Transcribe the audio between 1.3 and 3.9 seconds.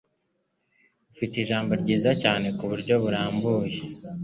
ijisho ryiza cyane kuburyo burambuye.